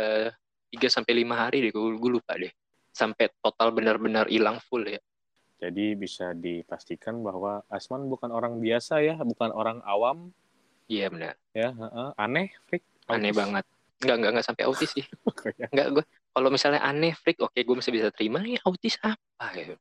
tiga 0.73 0.88
sampai 0.88 1.12
lima 1.12 1.37
hari 1.37 1.61
deh 1.61 1.71
gue, 1.76 2.00
gue 2.00 2.11
lupa 2.16 2.40
deh 2.40 2.49
sampai 2.97 3.28
total 3.45 3.76
benar-benar 3.76 4.33
hilang 4.33 4.57
full 4.64 4.88
ya. 4.88 4.97
Jadi 5.61 5.92
bisa 5.92 6.33
dipastikan 6.33 7.21
bahwa 7.21 7.61
Asman 7.69 8.09
bukan 8.09 8.33
orang 8.33 8.64
biasa 8.64 9.04
ya, 9.04 9.21
bukan 9.21 9.52
orang 9.52 9.85
awam. 9.85 10.33
Iya 10.88 11.12
benar. 11.12 11.37
Ya, 11.52 11.76
uh, 11.76 11.85
uh, 11.85 12.11
aneh, 12.16 12.49
freak. 12.64 12.80
Aneh 13.12 13.37
banget. 13.37 13.69
Enggak, 14.00 14.16
enggak, 14.16 14.30
enggak 14.33 14.47
sampai 14.49 14.64
autis 14.64 14.88
sih. 14.97 15.04
enggak, 15.73 16.00
gue 16.00 16.04
kalau 16.33 16.49
misalnya 16.49 16.80
aneh, 16.80 17.12
freak, 17.12 17.45
oke 17.45 17.61
gue 17.61 17.76
masih 17.76 17.92
bisa 17.92 18.09
terima. 18.09 18.40
Ya 18.40 18.57
autis 18.64 18.97
apa 19.04 19.47
gitu. 19.52 19.76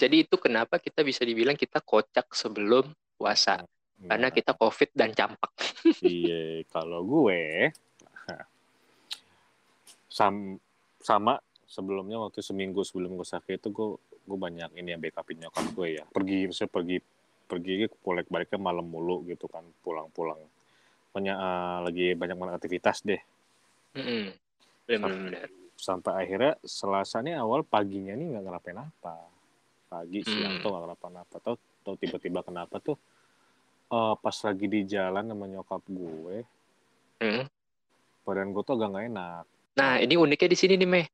Jadi 0.00 0.24
itu 0.24 0.40
kenapa 0.40 0.80
kita 0.80 1.04
bisa 1.04 1.20
dibilang 1.28 1.60
kita 1.60 1.84
kocak 1.84 2.32
sebelum 2.32 2.88
puasa. 3.20 3.60
Nah. 3.60 4.16
Karena 4.16 4.28
kita 4.32 4.56
COVID 4.56 4.96
dan 4.96 5.12
campak. 5.12 5.52
iya, 6.00 6.64
kalau 6.72 7.04
gue 7.04 7.68
sam 10.10 10.58
sama 10.98 11.38
sebelumnya 11.70 12.18
waktu 12.18 12.42
seminggu 12.42 12.82
sebelum 12.82 13.14
gue 13.14 13.24
sakit 13.24 13.62
itu 13.62 13.68
gue 13.70 13.88
gue 14.26 14.38
banyak 14.38 14.74
ini 14.74 14.96
yang 14.96 15.00
backupin 15.00 15.36
nyokap 15.44 15.68
gue 15.76 15.88
ya. 16.00 16.04
Pergi 16.08 16.48
misalnya 16.48 16.72
pergi 16.72 16.96
pergi 17.50 17.72
bolak 18.00 18.26
baliknya 18.32 18.58
malam 18.58 18.88
mulu 18.88 19.20
gitu 19.28 19.46
kan 19.52 19.62
pulang-pulang. 19.84 20.40
Banyak 21.12 21.36
uh, 21.36 21.78
lagi 21.84 22.16
banyak 22.16 22.36
banget 22.40 22.54
aktivitas 22.56 23.04
deh. 23.04 23.20
Mm 23.94 24.02
-hmm. 24.02 24.24
Benar. 24.88 25.48
Sampai 25.76 26.12
akhirnya 26.24 26.56
Selasa 26.64 27.20
nih 27.20 27.36
awal 27.36 27.62
paginya 27.62 28.16
nih 28.16 28.34
nggak 28.34 28.44
ngerapain 28.44 28.80
apa 28.80 29.39
pagi 29.90 30.22
siang 30.22 30.56
hmm. 30.58 30.62
tuh 30.62 30.70
gak 30.70 30.82
kenapa-napa 30.86 31.36
tuh 31.42 31.56
tuh 31.82 31.94
tiba-tiba 31.98 32.46
kenapa 32.46 32.78
tuh 32.78 32.94
uh, 33.90 34.14
pas 34.14 34.36
lagi 34.46 34.66
di 34.70 34.86
jalan 34.86 35.26
sama 35.26 35.44
nyokap 35.50 35.82
gue 35.90 36.36
hmm. 37.18 37.44
badan 38.22 38.54
gue 38.54 38.62
tuh 38.62 38.74
agak 38.78 38.88
gak 38.94 39.06
enak 39.10 39.44
nah 39.74 39.98
ini 39.98 40.14
uniknya 40.14 40.48
di 40.54 40.58
sini 40.58 40.74
nih 40.78 40.86
meh 40.86 41.06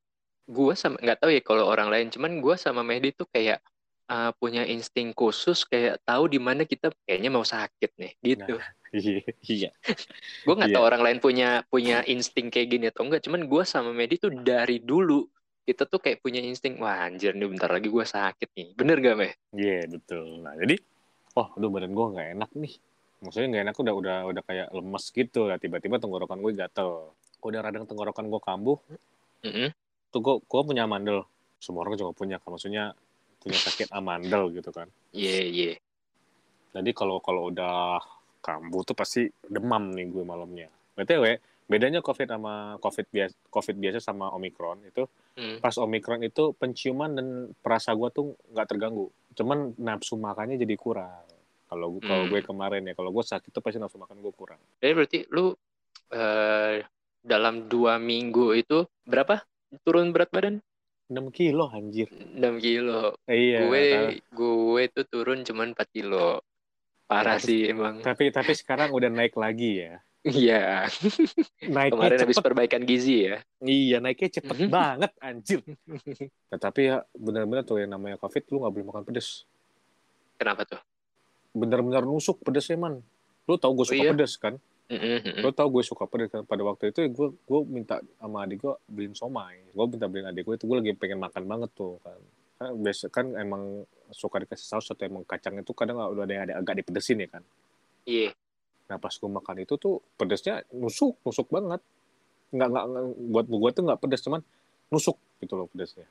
gue 0.46 0.72
sama 0.78 1.00
nggak 1.02 1.18
tahu 1.18 1.30
ya 1.32 1.42
kalau 1.42 1.64
orang 1.66 1.88
lain 1.90 2.06
cuman 2.12 2.38
gue 2.38 2.54
sama 2.54 2.86
Mehdi 2.86 3.10
tuh 3.10 3.26
kayak 3.26 3.58
uh, 4.06 4.30
punya 4.38 4.62
insting 4.62 5.10
khusus 5.10 5.66
kayak 5.66 5.98
tahu 6.06 6.30
di 6.30 6.38
mana 6.38 6.62
kita 6.62 6.94
kayaknya 7.02 7.30
mau 7.34 7.42
sakit 7.42 7.90
nih 7.98 8.12
gitu 8.22 8.54
nah, 8.54 8.70
iya, 8.94 9.26
iya. 9.42 9.70
gue 10.46 10.54
nggak 10.54 10.70
iya. 10.70 10.76
tahu 10.78 10.84
orang 10.86 11.02
lain 11.02 11.18
punya 11.18 11.48
punya 11.66 12.06
insting 12.06 12.52
kayak 12.52 12.68
gini 12.70 12.84
atau 12.94 13.02
enggak 13.02 13.26
cuman 13.26 13.50
gue 13.50 13.62
sama 13.66 13.90
Mehdi 13.90 14.22
tuh 14.22 14.30
dari 14.38 14.78
dulu 14.78 15.26
kita 15.66 15.82
tuh 15.90 15.98
kayak 15.98 16.22
punya 16.22 16.38
insting 16.38 16.78
wah 16.78 17.10
anjir 17.10 17.34
nih 17.34 17.50
bentar 17.50 17.66
lagi 17.66 17.90
gue 17.90 18.04
sakit 18.06 18.54
nih. 18.54 18.68
Bener 18.78 19.02
gak 19.02 19.16
meh? 19.18 19.32
Iya 19.50 19.82
yeah, 19.82 19.84
betul. 19.90 20.38
Nah 20.38 20.54
jadi 20.54 20.78
oh 21.34 21.46
aduh 21.58 21.70
badan 21.74 21.90
gue 21.90 22.06
nggak 22.14 22.28
enak 22.38 22.50
nih. 22.54 22.74
Maksudnya 23.26 23.48
nggak 23.50 23.64
enak 23.66 23.76
udah 23.82 23.94
udah 23.98 24.16
udah 24.30 24.42
kayak 24.46 24.68
lemes 24.70 25.04
gitu. 25.10 25.50
Ya 25.50 25.58
tiba-tiba 25.58 25.98
tenggorokan 25.98 26.38
gue 26.38 26.54
gatel. 26.54 27.10
Udah 27.42 27.60
radang 27.66 27.82
tenggorokan 27.90 28.30
gue 28.30 28.40
kambuh 28.40 28.78
mm 29.42 29.52
-hmm. 29.52 29.68
tuh 30.14 30.20
gue 30.22 30.34
gue 30.38 30.60
punya 30.62 30.86
amandel. 30.86 31.26
Semua 31.58 31.82
orang 31.82 31.98
juga 31.98 32.14
punya 32.14 32.38
kan 32.38 32.54
maksudnya 32.54 32.94
punya 33.42 33.58
sakit 33.58 33.90
amandel 33.90 34.54
gitu 34.54 34.70
kan. 34.70 34.86
Iya 35.10 35.26
yeah, 35.26 35.44
iya. 35.50 35.66
Yeah. 35.74 35.78
jadi 36.78 36.90
kalau 36.94 37.18
kalau 37.24 37.50
udah 37.50 37.98
kambuh 38.38 38.86
tuh 38.86 38.94
pasti 38.94 39.26
demam 39.50 39.90
nih 39.90 40.06
gue 40.14 40.22
malamnya. 40.22 40.70
Btw 40.94 41.42
bedanya 41.66 41.98
covid 41.98 42.30
sama 42.30 42.78
covid 42.78 43.06
biasa 43.10 43.34
covid 43.50 43.76
biasa 43.76 43.98
sama 43.98 44.30
omikron 44.38 44.86
itu 44.86 45.02
hmm. 45.34 45.58
pas 45.58 45.74
omikron 45.82 46.22
itu 46.22 46.54
penciuman 46.54 47.10
dan 47.10 47.26
perasa 47.58 47.90
gue 47.92 48.08
tuh 48.14 48.38
nggak 48.54 48.66
terganggu. 48.70 49.10
Cuman 49.34 49.74
nafsu 49.82 50.14
makannya 50.14 50.56
jadi 50.62 50.78
kurang. 50.78 51.26
Kalau 51.66 51.98
hmm. 51.98 52.06
kalau 52.06 52.24
gue 52.30 52.40
kemarin 52.46 52.86
ya 52.86 52.94
kalau 52.94 53.10
gue 53.10 53.24
sakit 53.26 53.50
itu 53.50 53.58
pasti 53.58 53.78
nafsu 53.82 53.98
makan 53.98 54.22
gue 54.22 54.32
kurang. 54.32 54.62
Jadi 54.78 54.92
berarti 54.94 55.18
lu 55.34 55.50
uh, 56.14 56.74
dalam 57.26 57.66
dua 57.66 57.98
minggu 57.98 58.54
itu 58.54 58.86
berapa? 59.02 59.42
Turun 59.82 60.14
berat 60.14 60.30
badan? 60.30 60.62
6 61.06 61.22
kilo 61.30 61.70
anjir. 61.70 62.10
6 62.10 62.42
kilo. 62.62 63.14
Iya 63.26 63.66
gue 63.66 63.82
gue 64.30 64.82
tuh 64.94 65.06
turun 65.10 65.42
cuman 65.42 65.74
4 65.74 65.82
kilo. 65.90 66.42
Parah 67.06 67.38
tapi, 67.38 67.46
sih 67.46 67.60
emang. 67.70 68.02
tapi 68.02 68.34
tapi 68.34 68.50
sekarang 68.50 68.90
udah 68.90 69.06
naik 69.06 69.38
lagi 69.38 69.78
ya 69.78 70.02
Iya. 70.26 70.90
Naiknya 71.70 71.94
Kemarin 71.94 72.18
cepet. 72.18 72.26
habis 72.26 72.38
perbaikan 72.42 72.82
gizi 72.82 73.30
ya. 73.30 73.36
Iya, 73.62 73.96
naiknya 74.02 74.42
cepet 74.42 74.58
banget, 74.66 75.12
anjir. 75.22 75.62
Tetapi 76.52 76.80
ya 76.82 76.96
benar-benar 77.14 77.62
tuh 77.62 77.78
yang 77.78 77.94
namanya 77.94 78.18
COVID, 78.18 78.42
lu 78.50 78.66
gak 78.66 78.72
boleh 78.74 78.86
makan 78.90 79.04
pedes. 79.06 79.46
Kenapa 80.34 80.66
tuh? 80.66 80.82
Bener-bener 81.54 82.02
nusuk 82.02 82.42
pedesnya, 82.42 82.74
man. 82.74 82.98
Lu 83.46 83.54
tau 83.54 83.70
gue 83.70 83.86
oh 83.86 83.88
suka 83.88 84.02
oh, 84.02 84.04
iya? 84.04 84.12
pedes 84.12 84.34
kan? 84.34 84.54
Mm-hmm. 84.86 85.42
Lu 85.42 85.50
tau 85.54 85.68
gue 85.70 85.82
suka 85.86 86.04
pedes 86.10 86.28
kan? 86.34 86.42
Pada 86.42 86.62
waktu 86.66 86.90
itu 86.90 87.06
gue 87.06 87.28
gue 87.30 87.60
minta 87.70 88.02
sama 88.18 88.42
adik 88.42 88.66
gue 88.66 88.74
beliin 88.90 89.14
somai. 89.14 89.62
Gue 89.70 89.86
minta 89.86 90.10
beliin 90.10 90.26
adik 90.26 90.42
gue 90.42 90.54
itu 90.58 90.66
gue 90.66 90.76
lagi 90.82 90.92
pengen 90.98 91.22
makan 91.22 91.42
banget 91.46 91.70
tuh 91.78 92.02
kan. 92.02 92.18
Kan 92.58 92.70
biasa 92.82 93.04
kan 93.14 93.26
emang 93.38 93.86
suka 94.10 94.42
dikasih 94.42 94.66
saus 94.66 94.90
atau 94.90 95.06
emang 95.06 95.22
kacang 95.22 95.58
itu 95.58 95.70
kadang 95.74 95.98
udah 96.02 96.26
ada 96.26 96.32
yang 96.34 96.44
ada 96.50 96.54
agak 96.58 96.82
dipedesin 96.82 97.22
ya 97.22 97.28
kan. 97.30 97.42
Iya. 98.06 98.30
Nah 98.86 98.96
pas 99.02 99.10
gue 99.10 99.30
makan 99.30 99.56
itu 99.62 99.74
tuh 99.74 99.98
pedesnya 100.14 100.62
nusuk, 100.70 101.18
nusuk 101.26 101.50
banget. 101.50 101.82
Nggak, 102.54 102.68
nggak, 102.70 102.84
buat 103.34 103.46
gue 103.50 103.70
tuh 103.74 103.82
nggak 103.90 104.00
pedes, 104.00 104.22
cuman 104.22 104.40
nusuk 104.90 105.18
gitu 105.42 105.58
loh 105.58 105.66
pedesnya. 105.66 106.06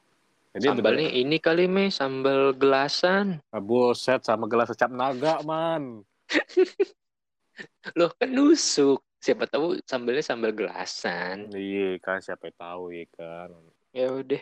Jadi 0.55 0.71
Sambalnya 0.71 1.11
bener, 1.11 1.19
ini 1.19 1.37
kali 1.43 1.67
me 1.67 1.91
sambal 1.91 2.55
gelasan. 2.55 3.43
Ah, 3.51 3.59
buset 3.59 4.23
sama 4.23 4.47
gelas 4.47 4.71
cap 4.79 4.87
naga 4.87 5.43
man. 5.43 5.99
Loh 7.99 8.11
kan 8.15 8.31
nusuk. 8.31 9.03
Siapa 9.19 9.51
tahu 9.51 9.83
sambalnya 9.83 10.23
sambal 10.23 10.55
gelasan. 10.55 11.51
Iya 11.51 11.99
kan 11.99 12.23
siapa 12.23 12.55
tahu 12.55 12.95
ya 12.95 13.03
kan. 13.11 13.51
Ya 13.91 14.15
udah. 14.15 14.39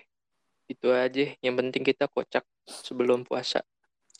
Itu 0.69 0.93
aja. 0.93 1.33
Yang 1.41 1.55
penting 1.65 1.81
kita 1.81 2.05
kocak 2.05 2.45
sebelum 2.69 3.25
puasa. 3.25 3.65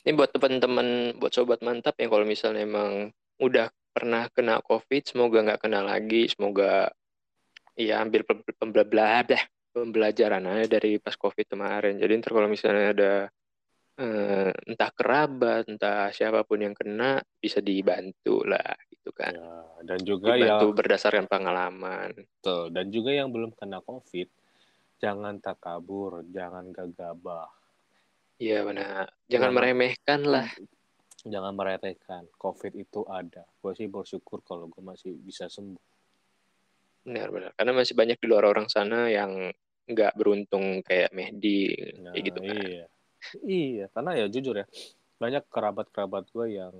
Ini 0.02 0.18
buat 0.18 0.34
teman-teman, 0.34 1.14
buat 1.22 1.30
sobat 1.30 1.62
mantap 1.62 1.94
yang 2.02 2.10
kalau 2.10 2.26
misalnya 2.26 2.66
emang 2.66 3.14
udah 3.38 3.70
pernah 3.94 4.26
kena 4.34 4.60
COVID, 4.66 5.04
semoga 5.06 5.46
nggak 5.46 5.62
kena 5.62 5.86
lagi, 5.86 6.26
semoga 6.26 6.90
ya 7.78 8.02
ambil 8.02 8.26
pembelajaran 8.58 9.50
pembelajaran 9.74 10.46
aja 10.46 10.78
dari 10.78 11.02
pas 11.02 11.18
COVID 11.18 11.46
kemarin. 11.50 11.98
Jadi 11.98 12.12
ntar 12.22 12.32
kalau 12.38 12.50
misalnya 12.50 12.94
ada 12.94 13.14
eh, 13.98 14.50
entah 14.70 14.92
kerabat, 14.94 15.70
entah 15.70 16.14
siapa 16.14 16.46
pun 16.46 16.62
yang 16.62 16.78
kena 16.78 17.22
bisa 17.42 17.62
dibantu 17.62 18.46
lah 18.46 18.74
gitu 18.90 19.10
kan. 19.14 19.34
Ya, 19.34 19.58
dan 19.86 20.00
juga 20.06 20.38
dibantu 20.38 20.68
yang 20.70 20.78
berdasarkan 20.78 21.26
pengalaman. 21.26 22.14
Betul. 22.14 22.70
Dan 22.70 22.86
juga 22.94 23.12
yang 23.14 23.34
belum 23.34 23.58
kena 23.58 23.82
COVID, 23.82 24.30
jangan 25.02 25.42
takabur, 25.42 26.22
jangan 26.30 26.70
gegabah. 26.70 27.50
Iya 28.38 28.66
benar. 28.66 29.10
Jangan, 29.10 29.30
jangan 29.30 29.52
meremehkan 29.54 30.22
lah 30.26 30.50
jangan 31.24 31.56
meremehkan 31.56 32.28
covid 32.36 32.76
itu 32.76 33.08
ada. 33.08 33.48
Gue 33.64 33.72
sih 33.76 33.88
bersyukur 33.88 34.44
kalau 34.44 34.68
gue 34.68 34.84
masih 34.84 35.16
bisa 35.16 35.48
sembuh. 35.48 35.84
Benar-benar. 37.08 37.56
Karena 37.56 37.72
masih 37.76 37.96
banyak 37.96 38.18
di 38.20 38.28
luar 38.28 38.48
orang 38.48 38.68
sana 38.68 39.08
yang 39.08 39.52
nggak 39.84 40.16
beruntung 40.16 40.80
kayak 40.84 41.12
Mehdi 41.12 41.76
nah, 42.00 42.16
kayak 42.16 42.24
gitu 42.32 42.40
kan. 42.40 42.56
iya. 42.56 42.86
Iya 43.44 43.86
karena 43.96 44.12
ya 44.20 44.26
jujur 44.28 44.56
ya 44.60 44.68
banyak 45.16 45.44
kerabat-kerabat 45.48 46.28
gue 46.36 46.60
yang 46.60 46.76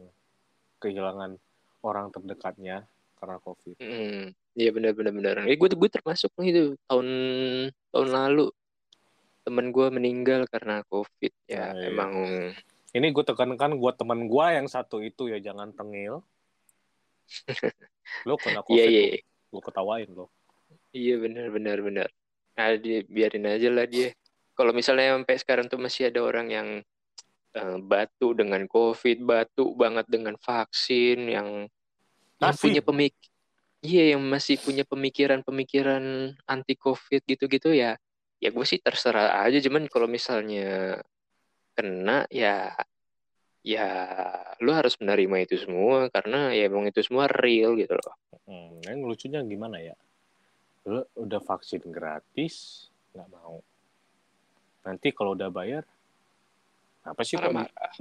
kehilangan 0.84 1.40
orang 1.84 2.12
terdekatnya 2.12 2.84
karena 3.20 3.40
covid. 3.40 3.80
Mm, 3.80 4.36
iya 4.60 4.70
benar-benar 4.76 5.14
benar 5.16 5.36
eh, 5.48 5.56
gue 5.56 5.70
gue 5.72 5.90
termasuk 5.92 6.32
nih 6.40 6.50
itu 6.52 6.64
tahun 6.88 7.08
tahun 7.96 8.10
lalu. 8.12 8.52
Temen 9.44 9.76
gue 9.76 9.88
meninggal 9.92 10.48
karena 10.48 10.84
covid. 10.88 11.32
Ya 11.48 11.72
nah, 11.72 11.76
iya. 11.76 11.88
emang 11.92 12.12
Ini 12.94 13.10
gue 13.10 13.26
tekankan 13.26 13.82
buat 13.82 13.98
teman 13.98 14.30
gue 14.30 14.46
yang 14.54 14.70
satu 14.70 15.02
itu 15.02 15.26
ya 15.34 15.42
jangan 15.42 15.74
tengil. 15.74 16.22
lo 18.30 18.36
kena 18.38 18.62
covid, 18.68 18.78
Iya 18.78 18.86
iya. 18.86 19.04
gue 19.26 19.62
ketawain 19.66 20.10
lo. 20.14 20.30
Iya 20.94 21.18
benar 21.18 21.50
benar 21.50 21.78
benar. 21.82 22.10
Nah, 22.54 22.78
dia 22.78 23.02
biarin 23.10 23.50
aja 23.50 23.70
lah 23.74 23.90
dia. 23.90 24.14
Kalau 24.54 24.70
misalnya 24.70 25.18
sampai 25.18 25.36
sekarang 25.42 25.66
tuh 25.66 25.82
masih 25.82 26.14
ada 26.14 26.22
orang 26.22 26.48
yang 26.54 26.68
eh, 27.58 27.78
batu 27.82 28.38
dengan 28.38 28.62
COVID, 28.70 29.26
batu 29.26 29.74
banget 29.74 30.06
dengan 30.06 30.38
vaksin, 30.38 31.18
yang 31.34 31.66
yang 32.38 32.54
punya 32.54 32.82
pemik, 32.86 33.18
iya 33.82 34.14
yang 34.14 34.22
masih 34.22 34.62
punya 34.62 34.86
pemikiran-pemikiran 34.86 36.38
anti 36.46 36.78
COVID 36.78 37.26
gitu-gitu 37.26 37.74
ya. 37.74 37.98
Ya 38.38 38.50
gue 38.54 38.66
sih 38.70 38.78
terserah 38.78 39.42
aja. 39.42 39.58
Cuman 39.58 39.90
kalau 39.90 40.06
misalnya 40.06 41.02
kena 41.74 42.30
ya 42.30 42.72
ya 43.64 43.88
lu 44.60 44.76
harus 44.76 45.00
menerima 45.00 45.48
itu 45.48 45.56
semua 45.56 46.12
karena 46.12 46.52
ya 46.52 46.68
emang 46.68 46.88
itu 46.88 47.00
semua 47.00 47.32
real 47.32 47.80
gitu 47.80 47.96
loh. 47.96 48.16
Hmm, 48.44 48.84
yang 48.84 49.08
lucunya 49.08 49.40
gimana 49.44 49.80
ya? 49.80 49.96
Lo 50.84 51.08
udah 51.16 51.40
vaksin 51.40 51.88
gratis, 51.88 52.88
nggak 53.16 53.30
mau. 53.32 53.64
Nanti 54.84 55.16
kalau 55.16 55.32
udah 55.32 55.48
bayar, 55.48 55.88
apa 57.08 57.22
sih 57.24 57.40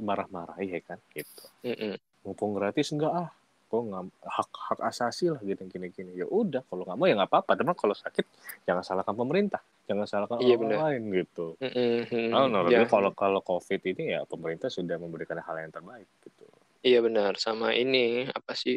Marah-marah. 0.02 0.58
ya 0.66 0.82
kan? 0.82 0.98
Gitu. 1.14 1.46
Mm-mm. 1.62 1.94
Mumpung 2.26 2.58
gratis 2.58 2.90
enggak 2.90 3.14
ah, 3.14 3.30
kok 3.72 3.88
nggak 3.88 4.04
hak 4.20 4.50
hak 4.52 4.80
asasi 4.84 5.32
lah 5.32 5.40
gini 5.40 5.64
gini 5.64 5.88
gini. 5.88 6.12
Ya 6.12 6.28
udah, 6.28 6.60
kalau 6.68 6.84
nggak 6.84 6.98
mau 7.00 7.08
ya 7.08 7.16
nggak 7.16 7.30
apa-apa. 7.32 7.56
Tapi 7.56 7.72
kalau 7.72 7.96
sakit 7.96 8.24
jangan 8.68 8.84
salahkan 8.84 9.16
pemerintah, 9.16 9.64
jangan 9.88 10.04
salahkan 10.04 10.44
Iya, 10.44 10.60
orang 10.60 10.68
benar. 10.68 10.78
lain 10.84 11.02
gitu. 11.24 11.46
Mm-mm. 11.56 12.36
Oh, 12.36 12.52
no, 12.52 12.68
Ya. 12.68 12.84
kalau 12.84 13.16
kalau 13.16 13.40
COVID 13.40 13.80
ini 13.96 14.12
ya 14.12 14.28
pemerintah 14.28 14.68
sudah 14.68 15.00
memberikan 15.00 15.40
hal 15.40 15.56
yang 15.56 15.72
terbaik 15.72 16.04
gitu. 16.20 16.44
Iya 16.84 17.00
benar, 17.00 17.40
sama 17.40 17.72
ini 17.72 18.28
apa 18.28 18.52
sih 18.52 18.76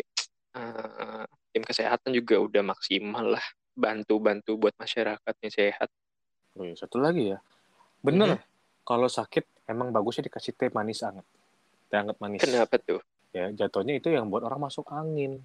eh, 0.56 1.24
tim 1.52 1.64
kesehatan 1.68 2.16
juga 2.16 2.40
udah 2.40 2.64
maksimal 2.64 3.36
lah 3.36 3.46
bantu-bantu 3.76 4.56
buat 4.56 4.72
masyarakatnya 4.80 5.50
sehat. 5.52 5.92
Oh, 6.56 6.64
iya, 6.64 6.80
satu 6.80 7.04
lagi 7.04 7.36
ya, 7.36 7.44
bener. 8.00 8.40
Kalau 8.88 9.12
sakit 9.12 9.68
emang 9.68 9.92
bagusnya 9.92 10.32
dikasih 10.32 10.56
teh 10.56 10.72
manis 10.72 11.04
anget, 11.04 11.28
teh 11.92 12.00
anget 12.00 12.16
manis. 12.24 12.40
Kenapa 12.40 12.80
tuh? 12.80 13.04
Ya 13.36 13.52
jatuhnya 13.52 14.00
itu 14.00 14.08
yang 14.16 14.32
buat 14.32 14.48
orang 14.48 14.72
masuk 14.72 14.88
angin, 14.96 15.44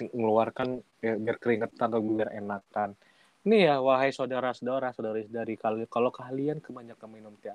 mengeluarkan 0.00 0.80
ya, 1.04 1.12
biar 1.20 1.36
keringetan 1.36 1.92
atau 1.92 2.00
biar 2.00 2.32
enakan. 2.32 2.96
Ini 3.44 3.68
ya 3.68 3.74
wahai 3.84 4.16
saudara-saudara, 4.16 4.96
saudari-saudari 4.96 5.60
kalau 5.60 5.76
kalau 5.84 6.08
kalian 6.08 6.56
kebanyakan 6.64 7.08
minum 7.12 7.36
teh 7.36 7.52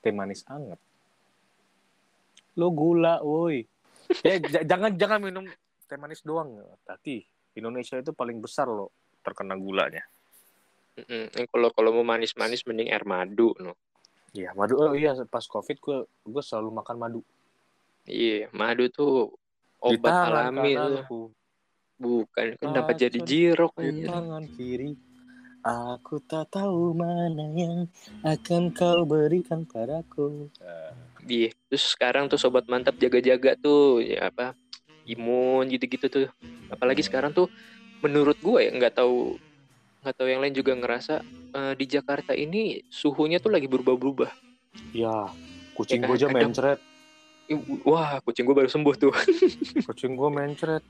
teh 0.00 0.08
manis 0.08 0.40
anget, 0.48 0.80
lo 2.56 2.72
gula, 2.72 3.20
woi. 3.20 3.68
Ya 4.26 4.40
j- 4.40 4.64
jangan 4.64 4.96
jangan 4.96 5.20
minum 5.20 5.44
teh 5.84 6.00
manis 6.00 6.24
doang. 6.24 6.56
Tapi 6.88 7.28
Indonesia 7.52 8.00
itu 8.00 8.16
paling 8.16 8.40
besar 8.40 8.72
loh 8.72 8.88
terkena 9.20 9.52
gulanya. 9.52 10.00
Mm-mm. 10.96 11.28
Kalau 11.48 11.68
kalau 11.72 11.90
mau 12.00 12.04
manis-manis 12.04 12.64
mending 12.64 12.88
air 12.92 13.04
madu 13.04 13.52
no. 13.60 13.76
Iya, 14.32 14.56
madu. 14.56 14.80
Oh 14.80 14.96
iya, 14.96 15.12
pas 15.28 15.44
COVID 15.44 15.76
gue 15.76 15.98
gue 16.08 16.42
selalu 16.44 16.72
makan 16.72 16.96
madu. 16.96 17.20
Iya, 18.06 18.50
madu 18.50 18.90
tuh 18.90 19.30
obat 19.78 20.10
tangan 20.10 20.50
alami 20.50 20.74
tuh. 21.06 21.30
Bukan, 22.02 22.58
kenapa 22.58 22.98
jadi 22.98 23.14
Racun 23.14 23.28
jirok 23.30 23.72
di 23.78 23.90
tangan 24.02 24.44
kiri. 24.58 24.90
Aku 25.62 26.18
tak 26.26 26.50
tahu 26.50 26.90
mana 26.98 27.46
yang 27.54 27.86
akan 28.26 28.74
kau 28.74 29.06
berikan 29.06 29.62
padaku. 29.62 30.50
Iya, 31.22 31.54
terus 31.70 31.94
sekarang 31.94 32.26
tuh 32.26 32.34
sobat 32.34 32.66
mantap 32.66 32.98
jaga-jaga 32.98 33.54
tuh 33.54 34.02
ya 34.02 34.26
apa 34.34 34.58
imun 35.06 35.70
gitu-gitu 35.70 36.10
tuh. 36.10 36.26
Apalagi 36.66 37.06
sekarang 37.06 37.30
tuh 37.30 37.46
menurut 38.02 38.34
gue 38.42 38.58
ya 38.58 38.74
nggak 38.74 38.98
tahu 38.98 39.38
nggak 40.02 40.14
tahu 40.18 40.26
yang 40.26 40.42
lain 40.42 40.54
juga 40.58 40.74
ngerasa 40.74 41.22
eh, 41.54 41.74
di 41.78 41.86
Jakarta 41.86 42.34
ini 42.34 42.82
suhunya 42.90 43.38
tuh 43.38 43.54
lagi 43.54 43.70
berubah-berubah. 43.70 44.34
Ya, 44.90 45.30
kucing 45.78 46.02
Ya 46.02 46.10
gue 46.10 46.16
kan, 46.18 46.26
aja 46.26 46.28
mencret. 46.34 46.78
Wah, 47.86 48.18
kucing 48.24 48.44
gue 48.48 48.56
baru 48.56 48.70
sembuh 48.70 48.94
tuh. 48.96 49.14
Kucing 49.88 50.14
gue 50.14 50.30
mencret. 50.30 50.84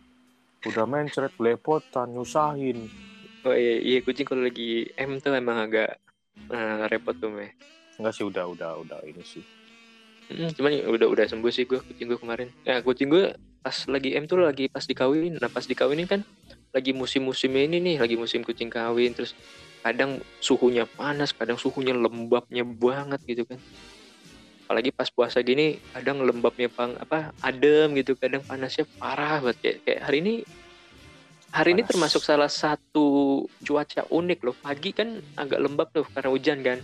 Udah 0.66 0.86
mencret, 0.86 1.32
belepotan, 1.34 2.14
nyusahin. 2.14 2.86
Oh 3.42 3.50
iya, 3.50 3.82
iya 3.82 3.98
kucing 4.06 4.22
kalau 4.22 4.46
lagi 4.46 4.86
M 4.94 5.18
tuh 5.18 5.34
emang 5.34 5.58
agak 5.58 5.98
eh, 6.46 6.82
repot 6.86 7.18
tuh 7.18 7.34
meh. 7.34 7.50
Enggak 7.98 8.14
sih, 8.14 8.22
udah, 8.22 8.46
udah, 8.46 8.78
udah 8.78 8.98
ini 9.02 9.22
sih. 9.26 9.42
Mm, 10.30 10.54
cuman 10.54 10.70
ya 10.70 10.86
udah 10.86 11.08
udah 11.10 11.24
sembuh 11.26 11.50
sih 11.50 11.66
gue 11.66 11.82
kucing 11.82 12.06
gue 12.06 12.18
kemarin. 12.22 12.48
Ya 12.62 12.78
kucing 12.80 13.10
gue 13.10 13.34
pas 13.62 13.74
lagi 13.90 14.14
M 14.14 14.30
tuh 14.30 14.38
lagi 14.38 14.70
pas 14.70 14.86
dikawinin. 14.86 15.42
Nah 15.42 15.50
pas 15.50 15.66
dikawinin 15.66 16.06
kan 16.06 16.22
lagi 16.72 16.94
musim-musimnya 16.94 17.68
ini 17.68 17.78
nih, 17.82 17.96
lagi 17.98 18.14
musim 18.14 18.46
kucing 18.46 18.70
kawin. 18.70 19.12
Terus 19.12 19.34
kadang 19.82 20.22
suhunya 20.38 20.86
panas, 20.86 21.34
kadang 21.34 21.58
suhunya 21.58 21.92
lembabnya 21.92 22.62
banget 22.62 23.20
gitu 23.26 23.42
kan. 23.44 23.58
Apalagi 24.64 24.90
pas 24.94 25.10
puasa 25.12 25.42
gini, 25.44 25.76
kadang 25.92 26.22
lembabnya 26.22 26.70
pang 26.72 26.96
apa 26.96 27.34
adem 27.44 27.92
gitu, 27.98 28.16
kadang 28.16 28.40
panasnya 28.46 28.88
parah 28.96 29.42
banget 29.42 29.58
kayak, 29.60 29.78
kayak 29.84 30.00
hari 30.06 30.18
ini. 30.22 30.34
Hari 31.52 31.76
ini 31.76 31.84
Panas. 31.84 31.90
termasuk 31.92 32.22
salah 32.24 32.48
satu 32.48 33.06
cuaca 33.60 34.08
unik 34.08 34.40
loh. 34.40 34.56
Pagi 34.56 34.96
kan 34.96 35.20
agak 35.36 35.60
lembab 35.60 35.92
tuh 35.92 36.08
karena 36.08 36.32
hujan 36.32 36.64
kan 36.64 36.80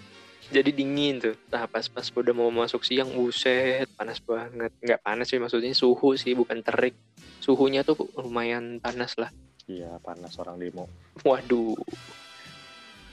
jadi 0.49 0.71
dingin 0.73 1.21
tuh. 1.21 1.37
Nah 1.53 1.65
pas 1.69 1.85
pas 1.89 2.05
udah 2.05 2.35
mau 2.37 2.53
masuk 2.53 2.85
siang, 2.85 3.09
buset 3.13 3.89
panas 3.97 4.21
banget. 4.21 4.73
Nggak 4.81 5.01
panas 5.01 5.27
sih 5.29 5.41
maksudnya 5.41 5.73
suhu 5.73 6.17
sih 6.17 6.33
bukan 6.33 6.61
terik. 6.65 6.97
Suhunya 7.41 7.85
tuh 7.85 7.97
lumayan 8.17 8.81
panas 8.81 9.17
lah. 9.17 9.33
Iya, 9.69 10.01
panas 10.01 10.37
orang 10.41 10.57
demo. 10.57 10.89
Waduh. 11.25 11.77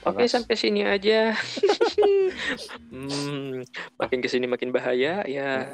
Oke 0.06 0.22
Panas. 0.22 0.38
sampai 0.38 0.54
sini 0.54 0.86
aja. 0.86 1.34
hmm, 2.94 3.66
makin 3.98 4.18
ke 4.22 4.30
sini 4.30 4.46
makin 4.46 4.70
bahaya 4.70 5.26
ya. 5.26 5.66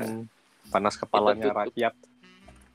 Panas 0.72 0.96
kepalanya 0.96 1.52
rakyat. 1.52 1.92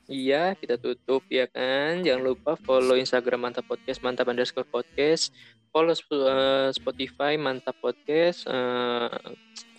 Iya 0.06 0.54
kita 0.54 0.78
tutup 0.78 1.26
ya 1.26 1.50
kan. 1.50 2.06
Jangan 2.06 2.22
lupa 2.22 2.54
follow 2.62 2.94
Instagram 2.94 3.50
Mantap 3.50 3.66
Podcast 3.66 3.98
Mantap 4.06 4.30
underscore 4.30 4.70
podcast. 4.70 5.34
Follow 5.74 5.98
eh, 5.98 6.70
Spotify 6.70 7.34
Mantap 7.34 7.74
Podcast. 7.82 8.46
eh, 8.46 9.10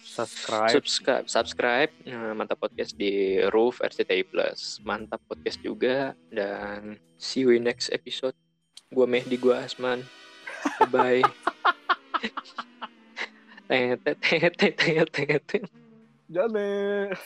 Subscribe. 0.10 0.74
subscribe 0.74 1.26
subscribe 1.30 1.92
eh, 2.04 2.34
mantap 2.36 2.60
podcast 2.60 2.98
di 2.98 3.40
Roof 3.54 3.80
RCTI 3.80 4.28
Plus 4.28 4.82
mantap 4.84 5.22
podcast 5.30 5.62
juga 5.64 6.12
dan 6.34 6.98
see 7.16 7.46
you 7.48 7.56
in 7.56 7.64
next 7.64 7.88
episode 7.94 8.36
gua 8.92 9.06
Mehdi 9.08 9.40
gua 9.40 9.64
Asman 9.64 10.04
bye 10.92 11.22
bye 13.70 13.98
tet 14.02 14.58
tet 14.58 14.78
tet 14.78 15.14
tet 15.14 15.48
tet 15.48 15.70
Jane. 16.32 17.18